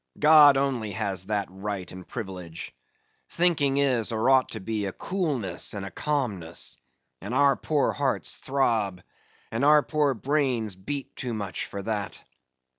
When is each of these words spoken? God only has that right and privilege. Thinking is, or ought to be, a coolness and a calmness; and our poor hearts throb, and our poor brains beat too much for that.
God 0.17 0.57
only 0.57 0.93
has 0.93 1.27
that 1.27 1.47
right 1.51 1.91
and 1.91 2.07
privilege. 2.07 2.73
Thinking 3.29 3.77
is, 3.77 4.11
or 4.11 4.31
ought 4.31 4.49
to 4.53 4.59
be, 4.59 4.87
a 4.87 4.91
coolness 4.91 5.75
and 5.75 5.85
a 5.85 5.91
calmness; 5.91 6.75
and 7.21 7.35
our 7.35 7.55
poor 7.55 7.91
hearts 7.91 8.37
throb, 8.37 9.03
and 9.51 9.63
our 9.63 9.83
poor 9.83 10.15
brains 10.15 10.75
beat 10.75 11.15
too 11.15 11.35
much 11.35 11.67
for 11.67 11.83
that. 11.83 12.23